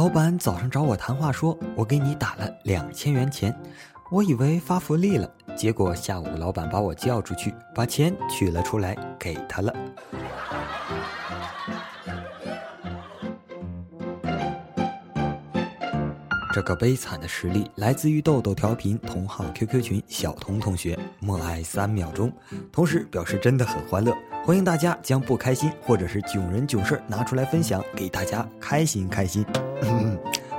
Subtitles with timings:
[0.00, 3.54] 老板早上找我谈话，说我给你打了两千元钱，
[4.10, 9.70] 我以为发福利了，结果下午老板把我叫出去，把钱取了出来给他了。
[16.60, 22.30] 这个悲惨的实例来自于豆豆调频同号 QQ 群小童同学，默哀三秒钟，
[22.70, 24.14] 同时表示真的很欢乐，
[24.44, 29.42] 欢迎大家将不开心或者是囧人囧事拿出来分享，给大家开心开心。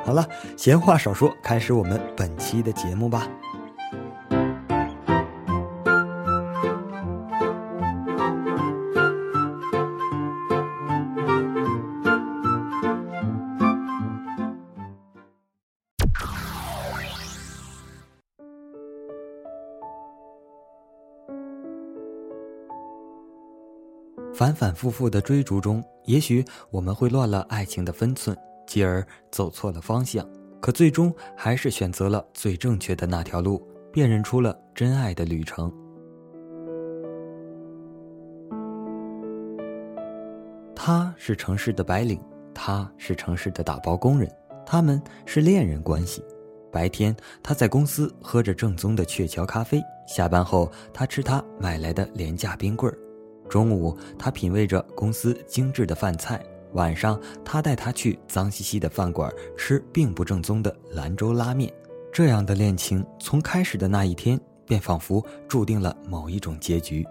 [0.03, 3.27] 好了，闲话少说，开始我们本期的节目吧。
[24.41, 30.27] 反反复复的追逐中，也许我们会乱了爱情的分寸，继而走错了方向。
[30.59, 33.61] 可最终还是选择了最正确的那条路，
[33.93, 35.71] 辨认出了真爱的旅程。
[40.75, 42.19] 他是城市的白领，
[42.51, 44.27] 他是城市的打包工人，
[44.65, 46.25] 他们是恋人关系。
[46.71, 52.97] 白天他在公司喝着正宗的鹊桥咖啡，下班后他吃他买来的廉价冰棍儿。
[53.51, 56.39] 中午，他品味着公司精致的饭菜；
[56.71, 61.69] 晚上，他带他去脏兮兮的饭馆吃并不正宗的兰州拉面。
[62.13, 67.05] 这样的恋情从开始的那一天，便仿佛注定了某一种结局。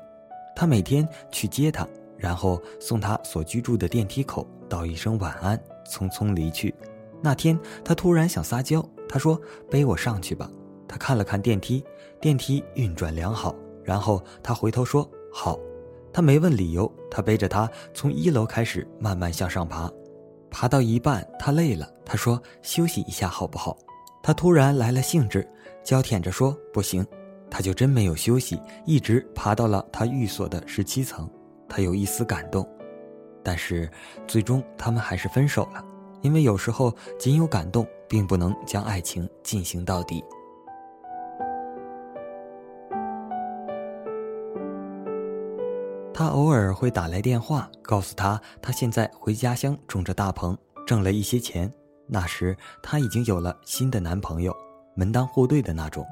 [0.56, 6.74] 他每天去接她，然后送她所居住的电梯口，道一声晚安，匆匆离去。
[7.20, 9.38] 那天，他突然想撒娇，他说
[9.70, 10.50] ：“背我上去吧。”
[10.88, 11.84] 他看了看电梯，
[12.18, 15.60] 电梯运转良好，然后他回头说：“好。”
[16.12, 19.90] 他没问理由，他背着她从一楼开始慢慢向上爬，
[20.50, 23.76] 爬到一半，他累了，他说：“休息一下好不好？”
[24.22, 25.48] 他突然来了兴致，
[25.82, 27.06] 娇舔着说：“不行。”
[27.50, 31.28] 他就真没有休息，一直爬到了他寓所的十七层。
[31.68, 32.68] 他有一丝感动，
[33.42, 33.90] 但是
[34.26, 35.84] 最终他们还是分手了，
[36.22, 40.22] 因为有时候仅有感动并不能将爱情进行到底。
[46.20, 50.54] 他偶尔会打来电话，告诉他他现在回家乡种着大棚，
[50.86, 51.72] 挣了一些钱。
[52.06, 54.54] 那时他已经有了新的男朋友，
[54.94, 56.04] 门当户对的那种。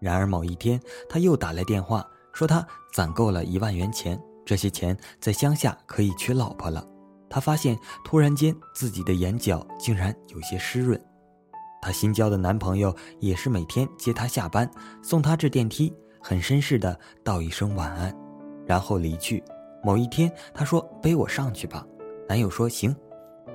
[0.00, 6.82] 然而某一天，他又打来电话，说他攒够了一万元钱，这些钱在乡下可以娶老婆了。
[7.28, 10.98] 他发现突然间自己的眼角竟然有些湿润。
[11.82, 14.70] 他新交的男朋友也是每天接她下班，
[15.02, 18.19] 送她至电梯，很绅士的道一声晚安。
[18.70, 19.42] 然后离去。
[19.82, 21.84] 某一天，她说：“背我上去吧。”
[22.28, 22.94] 男友说：“行。”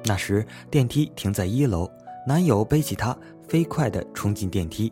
[0.04, 1.90] 那时电梯停在一楼，
[2.28, 3.18] 男友背起她，
[3.48, 4.92] 飞快地冲进电梯。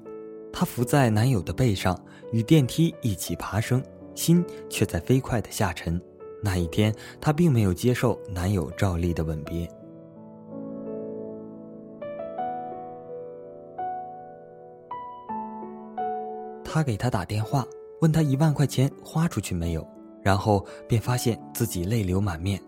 [0.53, 1.99] 她伏在男友的背上，
[2.31, 3.83] 与电梯一起爬升，
[4.15, 6.01] 心却在飞快地下沉。
[6.41, 9.69] 那一天，她并没有接受男友照例的吻别。
[16.63, 17.67] 他给她打电话，
[17.99, 19.85] 问他一万块钱花出去没有。
[20.23, 22.61] 然后便发现自己泪流满面，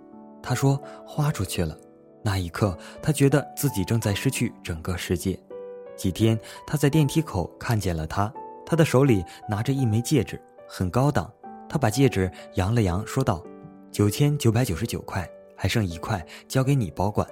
[0.44, 1.76] 他说花出去了。
[2.22, 5.40] 那一刻，他觉得自己正在失去整个世界。
[5.96, 8.34] 几天，他在电梯口看见了他，
[8.66, 11.32] 他的手里拿着一枚戒指，很高档。
[11.70, 13.44] 他把戒指扬了扬，说道
[13.92, 17.28] ：“九千九百九十九块，还剩一块，交给你保管。”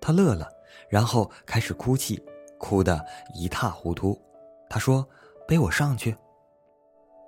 [0.00, 0.48] 他乐了，
[0.88, 2.22] 然后开始哭泣，
[2.58, 3.04] 哭得
[3.34, 4.20] 一塌糊涂。
[4.68, 5.06] 他说
[5.48, 6.16] ：“背我上去。”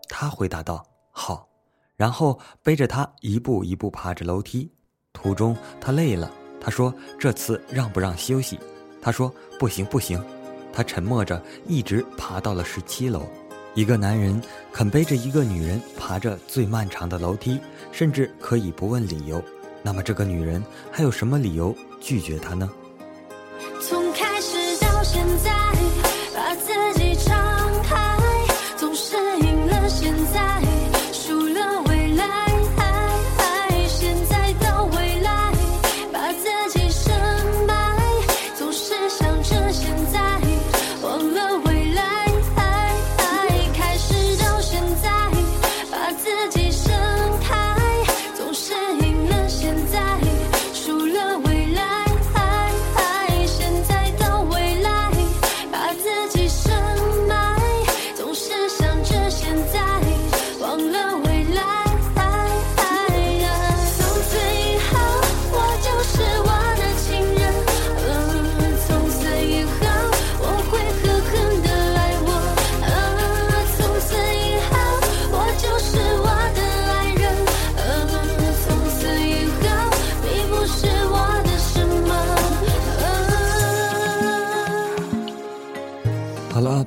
[0.09, 1.49] 他回答道：“好。”
[1.97, 4.71] 然后背着他一步一步爬着楼梯，
[5.13, 6.31] 途中他累了，
[6.61, 8.59] 他说：“这次让不让休息？”
[9.01, 10.23] 他说：“不行不行。”
[10.73, 13.27] 他沉默着，一直爬到了十七楼。
[13.75, 14.41] 一个男人
[14.73, 17.59] 肯背着一个女人爬着最漫长的楼梯，
[17.93, 19.43] 甚至可以不问理由，
[19.83, 22.71] 那么这个女人还有什么理由拒绝他呢？
[23.81, 25.51] 从开始到现在，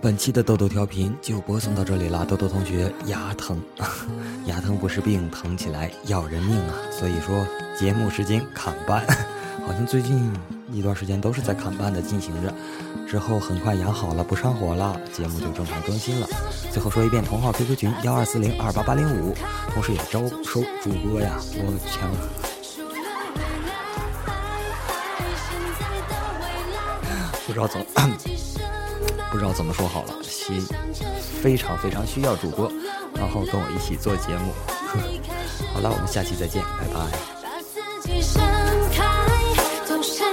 [0.10, 2.26] 本期的豆豆调频就播送到这里了。
[2.26, 3.62] 豆豆同学牙疼，
[4.48, 6.74] 牙疼不是病，疼起来要人命啊！
[6.90, 7.46] 所以说
[7.78, 9.06] 节目时间砍半，
[9.68, 10.34] 好像最近
[10.72, 12.52] 一段时间都是在砍半的进行着。
[13.08, 16.28] 之后很快养好了，不上火了，节目就正常更新了。
[16.72, 19.36] 最后说一遍，同号 QQ 群幺二四零二八八零五，
[19.76, 21.36] 同时也招收主播呀！
[21.54, 22.10] 我强，
[27.46, 27.86] 不知道怎么，
[29.32, 30.66] 不知道怎么说好了，心
[31.42, 32.72] 非常非常需要主播，
[33.14, 34.52] 然后跟我一起做节目。
[35.74, 37.00] 好了，我们下期再见，拜拜。
[37.44, 38.10] 把自己
[38.92, 39.06] 开，
[40.02, 40.24] 是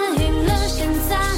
[0.47, 1.36] 了现在。